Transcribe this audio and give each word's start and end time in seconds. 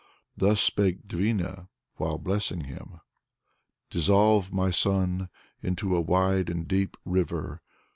Thus 0.35 0.59
spake 0.59 1.07
Dvina 1.07 1.67
while 1.97 2.17
blessing 2.17 2.61
him: 2.61 3.01
"Dissolve, 3.91 4.51
my 4.51 4.71
son, 4.71 5.29
into 5.61 5.95
a 5.95 6.01
wide 6.01 6.49
and 6.49 6.67
deep 6.67 6.97
river. 7.05 7.61